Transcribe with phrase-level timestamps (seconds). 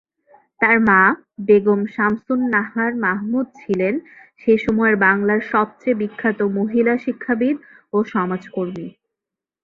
[0.61, 1.01] তার মা
[1.47, 3.93] বেগম শামসুন নাহার মাহমুদ ছিলেন
[4.41, 7.55] সে সময়ের বাংলার সবচেয়ে বিখ্যাত মহিলা শিক্ষাবিদ
[7.93, 8.87] ও সমাজকর্মী।